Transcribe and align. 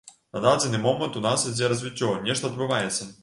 На 0.35 0.39
дадзены 0.45 0.79
момант 0.85 1.19
у 1.19 1.23
нас 1.27 1.45
ідзе 1.51 1.71
развіццё, 1.75 2.11
нешта 2.31 2.53
адбываецца. 2.55 3.11